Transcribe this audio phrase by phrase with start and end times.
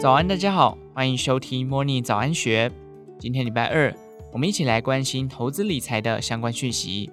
[0.00, 2.72] 早安，大家好，欢迎收听 Morning 早安学。
[3.18, 3.94] 今天礼拜二，
[4.32, 7.10] 我们一起来关心投资理财的相关讯息。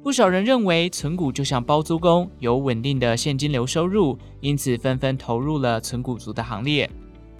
[0.00, 6.88] 不少人认为存股就像包租公，有稳定的现金流收入，因此纷纷投入了存股族的行列。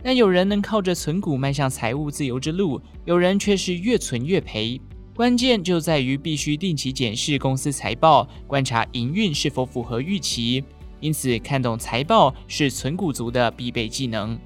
[0.03, 4.81] 但有人能靠着存股迈向财务自由之路，有人却是越存越赔。
[5.15, 10.65] 关键就在于必须定期检视公司财报，观察营运是否符合预期。
[11.01, 14.39] 因此，看懂财报是存股族的必备技能。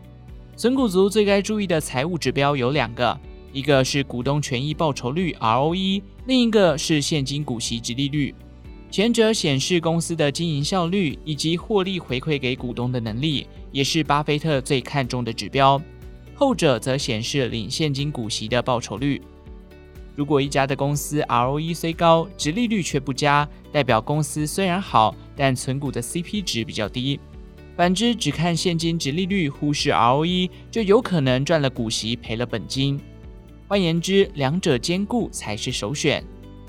[0.57, 3.19] 存股族最该注意的财务指标有两个，
[3.53, 8.35] 一个是股东权益报酬率 （ROE），另一个是现金股息殖利率。
[8.91, 15.81] 前者显示公司的经营效率以及获利回馈给股东的能力，也是巴菲特最看重的指标。
[16.35, 19.23] 后者则显示领现金股息的报酬率。
[20.15, 27.19] 如果一家的公司 ROE 虽高，殖利率却不佳，代表公司虽然好，但存股的 CP 值比较低。
[27.75, 33.01] 反之，只看现金殖利率，忽视 ROE，就有可能赚了股息，赔了本金。
[33.67, 36.23] 换言之，两者兼顾才是首选。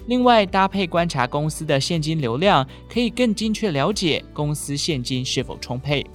[0.08, 6.06] 另外，搭配观察公司的现金流量，可以更精确了解公司现金是否充沛。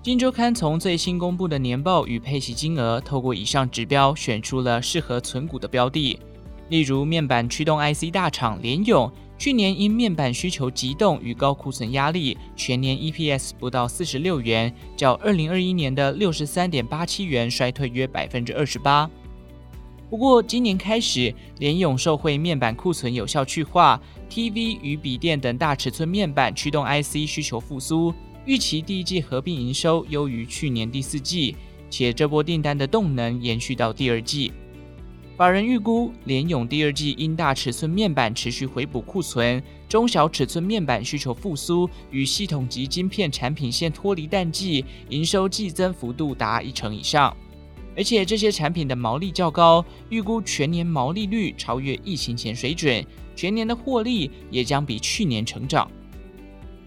[0.00, 6.18] 金周刊从最新公布的年报与配息金额，透过以上指标，选出了适合存股的标的。
[6.68, 19.10] 例如，面板驱动 IC 大厂联咏，去年因面板需求急冻与高库存压力，全年 EPS 不到四十六元，较二零二一年的六十三点八七元衰退约百分之二十八。
[20.08, 31.56] 不过，今年开始，联咏受惠面板库存有效去化，TV 与笔电等大尺寸面板驱动 IC 需求复苏，预期第一季合并营收优于去年第四季，
[31.90, 34.52] 且这波订单的动能延续到第二季。
[35.34, 47.34] 法人预估，联咏第二季因大尺寸面板持续回补库存，中小尺寸面板需求复苏，与系统级晶片产品线脱离淡季，营收季增幅度达一成以上。
[47.96, 53.04] 而且这些产品的毛利较高，预估全年毛利率超越疫情前水准，
[53.34, 55.90] 全年的获利也将比去年成长。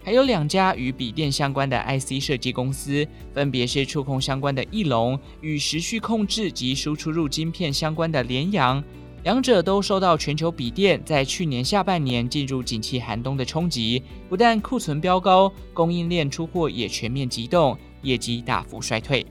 [0.06, 8.80] 还有两家与笔电相关的 IC 设计公司，分别是触控相关的翼龙与时序控制及输出入晶片相关的联阳，
[9.24, 19.26] 两者都受到全球笔电在去年下半年进入景气寒冬的冲击，不但库存飙高，供应链出货也全面急冻，业绩大幅衰退。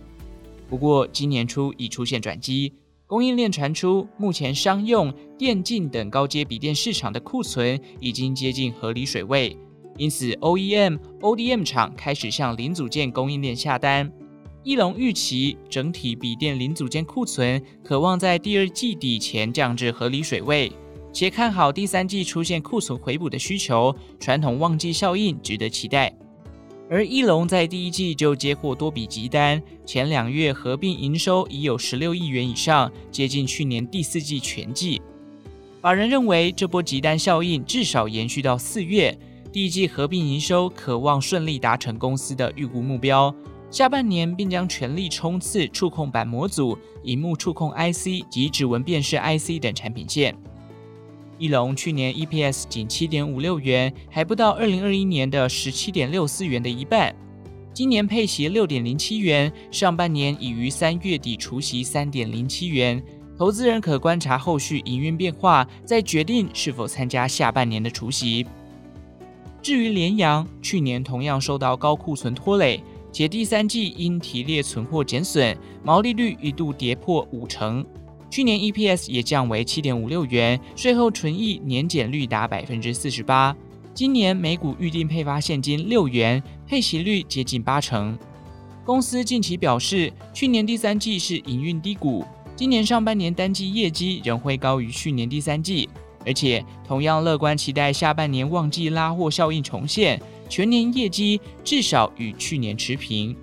[0.68, 2.74] 不过今年初已出现转机，
[3.08, 9.58] 供应链传出目前商用、电竞等高阶笔电市场的库存已经接近合理水位。
[9.98, 14.12] 因此，OEM、ODM 厂开始向零组件供应链下单。
[14.64, 20.72] 义隆预期整体笔电零组件库存可望在第二季底前降至合理水位，
[21.14, 26.14] 且看好第三季出现库存回补的需求，传统旺季效应值得期待。
[26.90, 35.02] 而义隆在第一季就接获多笔急单，前两月合并营收已有十六亿元以上，接近去年第四季全季。
[35.80, 39.16] 法人认为，这波急单效应至少延续到四月。
[39.56, 43.34] 第一季合并营收可望顺利达成公司的预估目标，
[43.72, 50.36] 下半年并将全力冲刺触控板模组、荧幕触控 IC 及指纹辨识 IC 等产品线。
[51.38, 57.16] 翼龙去年 EPS 仅七点五六元，还不到二零二一年的十七点六四元的一半。
[57.74, 63.02] 今年配息六点零七元，上半年已于三月底除息三点零七元。
[63.38, 68.46] 投资人可观察后续营运变化，再决定是否参加下半年的除息。
[69.66, 77.84] 至于联阳，去年同样受到高库存拖累，且第三季因提列存货减损，毛利率一度跌破五成。
[78.30, 83.58] 去年 EPS 也降为七点五六元，税后纯益年减率达百分之四十八。
[83.92, 88.16] 今年每股预定配发现金六元，配息率接近八成。
[88.86, 92.24] 公司近期表示，去年第三季是营运低谷，
[92.56, 95.90] 今年上半年单季业绩仍会高于去年第三季。
[96.26, 103.36] 而且同样乐观，期待下半年旺季拉货效应重现，全年业绩至少与去年持平。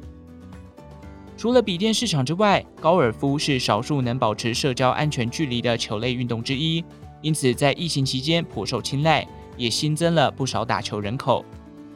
[1.36, 6.84] 除了笔电市场之外，高尔夫是少数能保持社交安全距离的球类运动之一，
[7.20, 9.26] 因此在疫情期间颇受青睐，
[9.56, 11.44] 也新增了不少打球人口。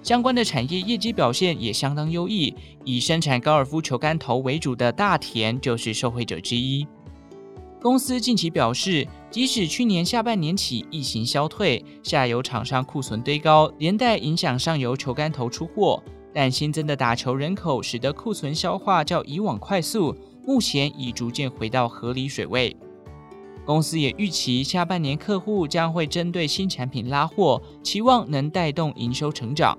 [0.02, 6.86] 相关的产业业绩表现也相当优异，以生产高尔夫球杆头为主的大田就是受惠者之一。
[7.80, 9.06] 公司近期表示，
[9.36, 16.02] 即使去年下半年起疫情消退，下游厂商库存堆高，连带影响上游球杆头出货，
[16.32, 20.16] 但新增的打球人口使得库存消化较以往快速，
[20.46, 22.74] 目前已逐渐回到合理水位。
[23.66, 29.76] 公司也预期下半年客户将会针对新产品拉货，期望能带动营收成长。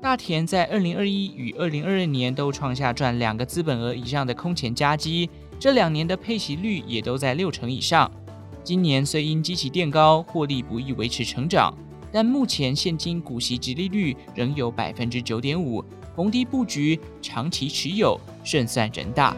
[0.00, 8.10] 大田在二零二一与二零二二年都创下赚两个资本额以上的空前佳绩，这两年的配息率也都在六成以上。
[8.64, 11.74] 今年虽因基期垫高，获利不易维持成长，
[12.12, 19.36] 但目前现金股息殖利率仍有百分之九点五，逢低布局，长期持有，胜算人大。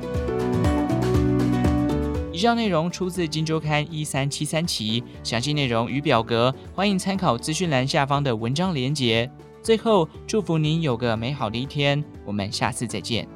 [2.30, 9.30] 以上内容出自《金周刊》一三七三期，详细内容与表格欢迎参考资讯栏下方的文章连结。
[9.62, 13.26] 最后，祝福您有个美好的一天，我们下次再见。